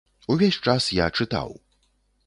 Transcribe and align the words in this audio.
Увесь 0.35 0.57
час 0.69 0.89
я 1.03 1.11
чытаў. 1.19 1.57